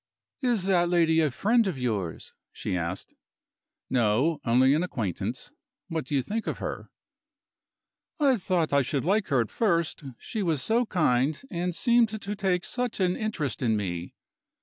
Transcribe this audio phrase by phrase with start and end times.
[0.41, 3.13] "Is that lady a friend of yours?" she asked.
[3.87, 5.51] "No; only an acquaintance.
[5.89, 6.89] What do you think of her?"
[8.19, 12.35] "I thought I should like her at first; she was so kind, and seemed to
[12.35, 14.15] take such an interest in me.